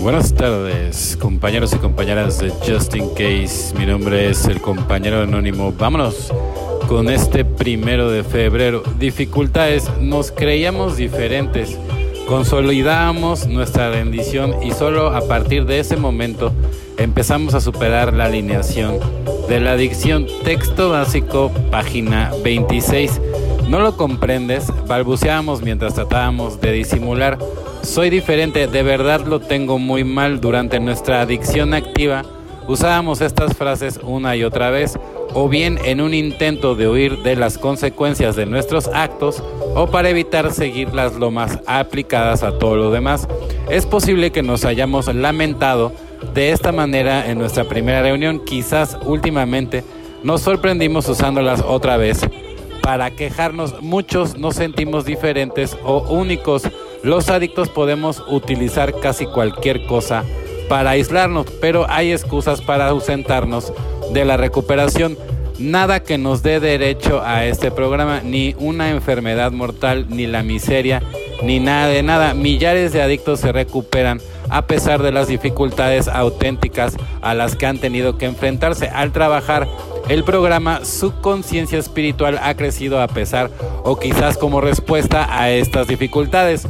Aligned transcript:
Buenas 0.00 0.32
tardes, 0.32 1.18
compañeros 1.20 1.74
y 1.74 1.76
compañeras 1.76 2.38
de 2.38 2.48
Just 2.50 2.96
In 2.96 3.10
Case. 3.10 3.74
Mi 3.78 3.84
nombre 3.84 4.30
es 4.30 4.46
el 4.46 4.58
compañero 4.58 5.20
anónimo. 5.20 5.74
Vámonos 5.76 6.32
con 6.88 7.10
este 7.10 7.44
primero 7.44 8.10
de 8.10 8.24
febrero. 8.24 8.82
Dificultades, 8.98 9.90
nos 10.00 10.32
creíamos 10.32 10.96
diferentes. 10.96 11.76
Consolidamos 12.26 13.46
nuestra 13.46 13.90
rendición 13.90 14.62
y 14.62 14.72
solo 14.72 15.08
a 15.08 15.20
partir 15.28 15.66
de 15.66 15.80
ese 15.80 15.98
momento 15.98 16.50
empezamos 16.96 17.52
a 17.52 17.60
superar 17.60 18.14
la 18.14 18.24
alineación 18.24 18.98
de 19.50 19.60
la 19.60 19.72
adicción. 19.72 20.26
Texto 20.44 20.88
básico, 20.88 21.52
página 21.70 22.32
26. 22.42 23.20
No 23.70 23.80
lo 23.80 23.96
comprendes, 23.96 24.70
balbuceábamos 24.86 25.62
mientras 25.62 25.94
tratábamos 25.94 26.60
de 26.60 26.72
disimular 26.72 27.38
soy 27.82 28.10
diferente, 28.10 28.66
de 28.66 28.82
verdad 28.82 29.22
lo 29.26 29.40
tengo 29.40 29.78
muy 29.78 30.04
mal. 30.04 30.40
Durante 30.40 30.78
nuestra 30.80 31.22
adicción 31.22 31.72
activa 31.72 32.24
usábamos 32.68 33.20
estas 33.20 33.56
frases 33.56 33.98
una 34.02 34.36
y 34.36 34.44
otra 34.44 34.70
vez, 34.70 34.98
o 35.32 35.48
bien 35.48 35.78
en 35.84 36.00
un 36.00 36.12
intento 36.12 36.74
de 36.74 36.88
huir 36.88 37.22
de 37.22 37.36
las 37.36 37.58
consecuencias 37.58 38.36
de 38.36 38.46
nuestros 38.46 38.86
actos, 38.88 39.42
o 39.74 39.86
para 39.86 40.10
evitar 40.10 40.52
seguir 40.52 40.92
las 40.94 41.14
lomas 41.14 41.58
aplicadas 41.66 42.42
a 42.42 42.58
todo 42.58 42.76
lo 42.76 42.90
demás. 42.90 43.26
Es 43.70 43.86
posible 43.86 44.30
que 44.30 44.42
nos 44.42 44.64
hayamos 44.64 45.12
lamentado 45.12 45.92
de 46.34 46.52
esta 46.52 46.70
manera 46.70 47.30
en 47.30 47.38
nuestra 47.38 47.64
primera 47.64 48.02
reunión, 48.02 48.44
quizás 48.44 48.98
últimamente 49.04 49.84
nos 50.22 50.42
sorprendimos 50.42 51.08
usándolas 51.08 51.64
otra 51.66 51.96
vez. 51.96 52.20
Para 52.82 53.10
quejarnos 53.10 53.80
muchos 53.82 54.36
nos 54.36 54.56
sentimos 54.56 55.04
diferentes 55.04 55.76
o 55.84 56.00
únicos 56.10 56.64
los 57.02 57.30
adictos 57.30 57.70
podemos 57.70 58.22
utilizar 58.28 58.92
casi 59.00 59.24
cualquier 59.24 59.86
cosa 59.86 60.22
para 60.68 60.90
aislarnos, 60.90 61.46
pero 61.60 61.86
hay 61.88 62.12
excusas 62.12 62.60
para 62.60 62.88
ausentarnos 62.88 63.72
de 64.12 64.24
la 64.26 64.36
recuperación. 64.36 65.16
Nada 65.58 66.02
que 66.02 66.18
nos 66.18 66.42
dé 66.42 66.60
derecho 66.60 67.22
a 67.24 67.46
este 67.46 67.70
programa, 67.70 68.20
ni 68.22 68.54
una 68.58 68.90
enfermedad 68.90 69.50
mortal, 69.50 70.06
ni 70.10 70.26
la 70.26 70.42
miseria, 70.42 71.02
ni 71.42 71.58
nada 71.58 71.88
de 71.88 72.02
nada. 72.02 72.34
Millares 72.34 72.92
de 72.92 73.02
adictos 73.02 73.40
se 73.40 73.50
recuperan 73.50 74.20
a 74.50 74.62
pesar 74.62 75.02
de 75.02 75.12
las 75.12 75.28
dificultades 75.28 76.08
auténticas 76.08 76.96
a 77.22 77.34
las 77.34 77.56
que 77.56 77.66
han 77.66 77.78
tenido 77.78 78.18
que 78.18 78.26
enfrentarse 78.26 78.88
al 78.88 79.12
trabajar 79.12 79.68
el 80.08 80.24
programa. 80.24 80.84
Su 80.84 81.20
conciencia 81.20 81.78
espiritual 81.78 82.38
ha 82.42 82.54
crecido 82.54 83.00
a 83.00 83.08
pesar 83.08 83.50
o 83.84 83.98
quizás 83.98 84.36
como 84.36 84.60
respuesta 84.60 85.26
a 85.30 85.50
estas 85.50 85.86
dificultades. 85.86 86.66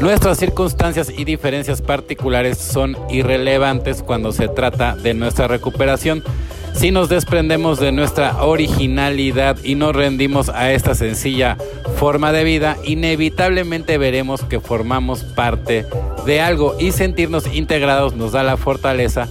Nuestras 0.00 0.38
circunstancias 0.38 1.12
y 1.14 1.24
diferencias 1.24 1.82
particulares 1.82 2.56
son 2.56 2.96
irrelevantes 3.10 4.04
cuando 4.04 4.30
se 4.30 4.46
trata 4.46 4.94
de 4.94 5.12
nuestra 5.12 5.48
recuperación. 5.48 6.22
Si 6.74 6.90
nos 6.90 7.08
desprendemos 7.08 7.80
de 7.80 7.92
nuestra 7.92 8.44
originalidad 8.44 9.56
y 9.64 9.74
nos 9.74 9.94
rendimos 9.94 10.48
a 10.48 10.72
esta 10.72 10.94
sencilla 10.94 11.56
forma 11.96 12.32
de 12.32 12.44
vida, 12.44 12.76
inevitablemente 12.84 13.98
veremos 13.98 14.42
que 14.44 14.60
formamos 14.60 15.24
parte 15.24 15.86
de 16.24 16.40
algo 16.40 16.76
y 16.78 16.92
sentirnos 16.92 17.52
integrados 17.52 18.14
nos 18.14 18.32
da 18.32 18.42
la 18.42 18.56
fortaleza 18.56 19.28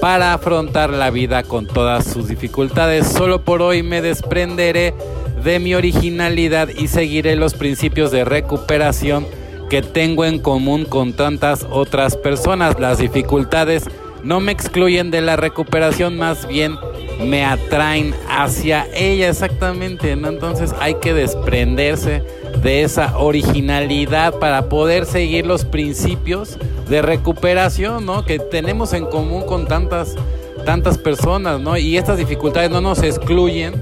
para 0.00 0.32
afrontar 0.32 0.90
la 0.90 1.10
vida 1.10 1.42
con 1.42 1.66
todas 1.66 2.06
sus 2.06 2.28
dificultades. 2.28 3.06
Solo 3.06 3.42
por 3.42 3.62
hoy 3.62 3.82
me 3.82 4.00
desprenderé 4.00 4.94
de 5.42 5.58
mi 5.58 5.74
originalidad 5.74 6.68
y 6.68 6.88
seguiré 6.88 7.36
los 7.36 7.54
principios 7.54 8.10
de 8.10 8.24
recuperación 8.24 9.26
que 9.68 9.82
tengo 9.82 10.24
en 10.24 10.38
común 10.38 10.84
con 10.84 11.12
tantas 11.12 11.66
otras 11.70 12.16
personas. 12.16 12.78
Las 12.78 12.98
dificultades 12.98 13.84
no 14.26 14.40
me 14.40 14.50
excluyen 14.50 15.12
de 15.12 15.20
la 15.20 15.36
recuperación, 15.36 16.16
más 16.16 16.48
bien 16.48 16.76
me 17.24 17.44
atraen 17.44 18.12
hacia 18.28 18.88
ella 18.92 19.28
exactamente, 19.28 20.16
¿no? 20.16 20.28
Entonces 20.28 20.74
hay 20.80 20.96
que 20.96 21.14
desprenderse 21.14 22.24
de 22.60 22.82
esa 22.82 23.16
originalidad 23.18 24.34
para 24.34 24.68
poder 24.68 25.06
seguir 25.06 25.46
los 25.46 25.64
principios 25.64 26.58
de 26.88 27.02
recuperación, 27.02 28.04
¿no? 28.04 28.24
Que 28.24 28.40
tenemos 28.40 28.92
en 28.94 29.06
común 29.06 29.46
con 29.46 29.68
tantas 29.68 30.16
tantas 30.64 30.98
personas, 30.98 31.60
¿no? 31.60 31.76
Y 31.76 31.96
estas 31.96 32.18
dificultades 32.18 32.68
no 32.70 32.80
nos 32.80 33.04
excluyen 33.04 33.74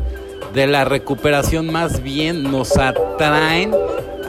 de 0.52 0.66
la 0.66 0.84
recuperación, 0.84 1.72
más 1.72 2.02
bien 2.02 2.42
nos 2.42 2.76
atraen 2.76 3.74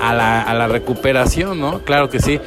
a 0.01 0.13
la, 0.13 0.41
a 0.41 0.53
la 0.53 0.67
recuperación, 0.67 1.59
¿no? 1.59 1.79
Claro 1.79 2.09
que 2.09 2.21
sí. 2.21 2.39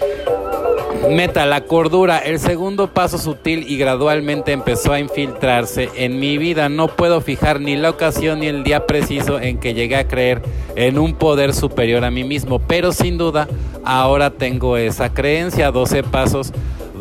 Meta, 1.07 1.47
la 1.47 1.63
cordura, 1.63 2.19
el 2.19 2.39
segundo 2.39 2.93
paso 2.93 3.19
sutil 3.19 3.65
y 3.67 3.79
gradualmente 3.79 4.53
empezó 4.53 4.93
a 4.93 5.01
infiltrarse 5.01 5.89
en 5.97 6.21
mi 6.21 6.37
vida. 6.37 6.69
No 6.69 6.89
puedo 6.89 7.21
fijar 7.23 7.61
ni 7.61 7.77
la 7.77 7.91
ocasión 7.91 8.41
ni 8.41 8.47
el 8.47 8.63
día 8.63 8.87
preciso 8.87 9.41
en 9.41 9.59
que 9.59 9.73
llegué 9.73 9.97
a 9.97 10.07
creer 10.07 10.43
en 10.77 10.99
un 10.99 11.15
poder 11.15 11.55
superior 11.55 12.05
a 12.05 12.11
mí 12.11 12.25
mismo, 12.25 12.59
pero 12.59 12.93
sin 12.93 13.17
duda 13.17 13.49
ahora 13.85 14.31
tengo 14.31 14.77
esa 14.77 15.15
creencia. 15.15 15.71
12 15.71 16.03
pasos, 16.03 16.53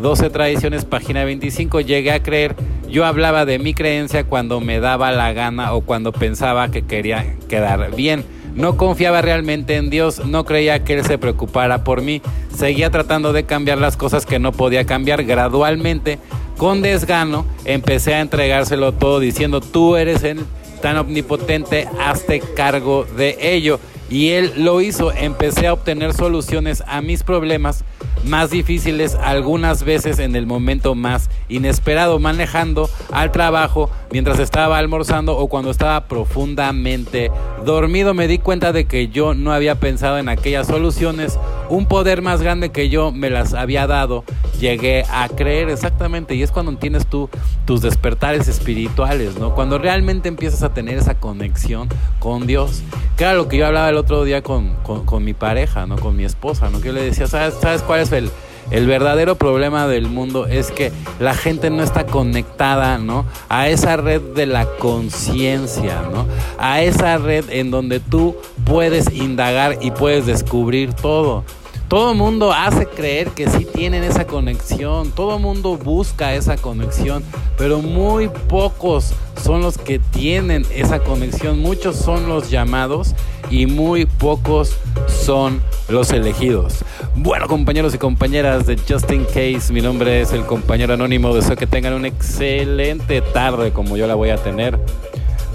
12 0.02 0.30
tradiciones, 0.30 0.86
página 0.86 1.26
25. 1.26 1.82
Llegué 1.82 2.12
a 2.12 2.24
creer, 2.24 2.56
yo 2.88 3.06
hablaba 3.06 3.46
de 3.46 3.60
mi 3.60 3.74
creencia 3.74 4.24
cuando 4.24 4.62
me 4.62 4.80
daba 4.80 5.12
la 5.12 5.34
gana 5.34 5.74
o 5.74 5.82
cuando 5.82 6.14
pensaba 6.14 6.72
que 6.72 6.84
quería 6.84 7.36
quedar 7.50 7.94
bien 7.94 8.24
no 8.58 8.76
confiaba 8.76 9.22
realmente 9.22 9.76
en 9.76 9.92
Dios, 9.92 10.26
no 10.26 10.44
creía 10.44 10.84
que 10.84 10.96
Él 10.96 11.06
se 11.06 11.20
preocupara 11.20 11.84
por 11.84 12.02
mí. 12.02 12.24
Seguía 12.54 12.90
tratando 12.90 13.32
de 13.32 13.46
cambiar 13.46 13.78
las 13.78 13.96
cosas 13.96 14.26
que 14.26 14.40
no 14.40 14.52
podía 14.52 14.86
cambiar 14.86 15.24
gradualmente. 15.24 16.18
Con 16.58 16.82
desgano 16.82 17.46
empecé 17.66 18.16
a 18.16 18.22
entregárselo 18.22 18.94
todo 18.94 19.20
diciendo, 19.20 19.62
tú 19.62 19.96
eres 19.96 20.24
el 20.24 20.40
tan 20.82 20.98
omnipotente, 20.98 21.88
hazte 22.04 22.40
cargo 22.40 23.06
de 23.16 23.38
ello. 23.40 23.80
Y 24.10 24.30
Él 24.30 24.52
lo 24.58 24.82
hizo, 24.82 25.12
empecé 25.12 25.68
a 25.68 25.74
obtener 25.74 26.14
soluciones 26.14 26.84
a 26.88 27.02
mis 27.02 27.22
problemas 27.22 27.84
más 28.26 28.50
difíciles 28.50 29.16
algunas 29.16 29.84
veces 29.84 30.18
en 30.18 30.36
el 30.36 30.48
momento 30.48 30.96
más 30.96 31.30
inesperado, 31.50 32.20
manejando 32.20 32.90
al 33.12 33.32
trabajo 33.32 33.90
mientras 34.12 34.40
estaba 34.40 34.78
almorzando 34.78 35.38
o 35.38 35.48
cuando 35.48 35.72
estaba 35.72 36.08
profundamente 36.08 37.32
dormido. 37.66 38.14
Me 38.14 38.28
di 38.28 38.40
cuenta 38.40 38.72
de 38.72 38.86
que 38.86 39.10
yo 39.10 39.34
no 39.34 39.54
había 39.54 39.76
pensado 39.76 40.18
en 40.18 40.30
aquellas 40.30 40.68
soluciones, 40.68 41.40
un 41.70 41.88
poder 41.88 42.22
más 42.22 42.42
grande 42.42 42.70
que 42.70 42.90
yo 42.90 43.12
me 43.12 43.30
las 43.30 43.54
había 43.54 43.88
dado. 43.88 44.24
Llegué 44.60 45.04
a 45.12 45.30
creer 45.30 45.70
exactamente 45.70 46.36
y 46.36 46.44
es 46.44 46.52
cuando 46.52 46.76
tienes 46.78 47.06
tú 47.06 47.30
tus 47.66 47.82
despertares 47.82 48.48
espirituales, 48.48 49.38
¿no? 49.38 49.54
Cuando 49.54 49.78
realmente 49.78 50.30
empiezas 50.30 50.64
a 50.64 50.74
tener 50.74 50.98
esa 50.98 51.16
conexión 51.16 51.90
con 52.20 52.48
Dios. 52.48 52.82
Claro, 53.18 53.38
lo 53.38 53.48
que 53.48 53.58
yo 53.58 53.68
hablaba 53.68 53.90
el 53.90 53.98
otro 53.98 54.24
día 54.24 54.42
con, 54.42 54.76
con, 54.84 55.24
mi 55.24 55.34
pareja, 55.34 55.86
¿no? 55.86 55.98
Con 55.98 56.16
mi 56.16 56.24
esposa, 56.24 56.70
¿no? 56.70 56.82
Que 56.82 56.88
yo 56.88 56.94
le 56.94 57.04
decía, 57.04 57.28
¿sabes, 57.28 57.56
¿sabes 57.62 57.82
cuál 57.82 58.02
es 58.02 58.12
el, 58.12 58.32
el 58.70 58.86
verdadero 58.86 59.36
problema 59.36 59.88
del 59.88 60.08
mundo 60.08 60.46
es 60.46 60.72
que 60.72 60.92
la 61.20 61.34
gente 61.34 61.70
no 61.70 61.84
está 61.84 62.06
conectada, 62.06 62.98
¿no? 62.98 63.26
A 63.50 63.70
esa 63.70 63.98
red 63.98 64.22
de 64.22 64.46
la 64.46 64.66
conciencia, 64.66 66.04
¿no? 66.12 66.26
A 66.58 66.82
esa 66.82 67.18
red 67.18 67.46
en 67.50 67.72
donde 67.72 68.00
tú 68.00 68.36
puedes 68.66 69.12
indagar 69.14 69.78
y 69.82 69.92
puedes 69.92 70.26
descubrir 70.26 70.94
todo. 70.94 71.44
Todo 71.88 72.12
el 72.12 72.18
mundo 72.18 72.52
hace 72.52 72.86
creer 72.86 73.30
que 73.30 73.50
sí 73.50 73.64
tienen 73.64 74.04
esa 74.04 74.28
conexión, 74.28 75.12
todo 75.12 75.38
el 75.38 75.42
mundo 75.42 75.78
busca 75.78 76.36
esa 76.36 76.58
conexión, 76.58 77.24
pero 77.58 77.80
muy 77.80 78.28
pocos 78.50 79.14
son 79.42 79.62
los 79.62 79.78
que 79.78 79.98
tienen 79.98 80.66
esa 80.76 81.00
conexión, 81.00 81.60
muchos 81.60 81.96
son 81.96 82.28
los 82.28 82.50
llamados 82.50 83.16
y 83.50 83.68
muy 83.68 84.06
pocos 84.06 84.76
son 85.08 85.62
los 85.90 86.12
elegidos. 86.12 86.84
Bueno, 87.16 87.48
compañeros 87.48 87.94
y 87.96 87.98
compañeras 87.98 88.66
de 88.66 88.78
Just 88.78 89.12
In 89.12 89.26
Case, 89.26 89.72
mi 89.72 89.82
nombre 89.82 90.22
es 90.22 90.34
el 90.34 90.46
compañero 90.46 90.94
anónimo. 90.94 91.34
Deseo 91.34 91.56
que 91.56 91.68
tengan 91.68 91.94
una 91.94 92.08
excelente 92.08 93.22
tarde 93.22 93.72
como 93.72 93.98
yo 93.98 94.08
la 94.08 94.16
voy 94.16 94.30
a 94.30 94.38
tener. 94.38 94.80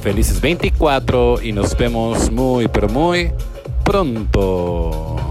Felices 0.03 0.41
24 0.41 1.43
y 1.43 1.53
nos 1.53 1.77
vemos 1.77 2.31
muy, 2.31 2.69
pero 2.69 2.89
muy 2.89 3.31
pronto. 3.85 5.22